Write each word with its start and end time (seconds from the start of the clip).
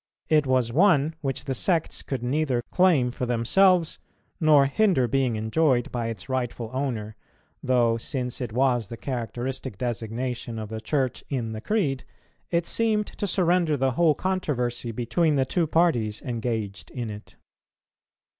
It 0.29 0.47
was 0.47 0.73
one 0.73 1.13
which 1.21 1.45
the 1.45 1.53
sects 1.53 2.01
could 2.01 2.23
neither 2.23 2.63
claim 2.71 3.11
for 3.11 3.27
themselves, 3.27 3.99
nor 4.39 4.65
hinder 4.65 5.07
being 5.07 5.35
enjoyed 5.35 5.91
by 5.91 6.07
its 6.07 6.27
rightful 6.27 6.71
owner, 6.73 7.15
though, 7.61 7.97
since 7.97 8.41
it 8.41 8.51
was 8.51 8.87
the 8.87 8.97
characteristic 8.97 9.77
designation 9.77 10.57
of 10.57 10.69
the 10.69 10.81
Church 10.81 11.23
in 11.29 11.51
the 11.51 11.61
Creed, 11.61 12.03
it 12.49 12.65
seemed 12.65 13.05
to 13.05 13.27
surrender 13.27 13.77
the 13.77 13.91
whole 13.91 14.15
controversy 14.15 14.91
between 14.91 15.35
the 15.35 15.45
two 15.45 15.67
parties 15.67 16.19
engaged 16.23 16.89
in 16.89 17.11
it. 17.11 17.35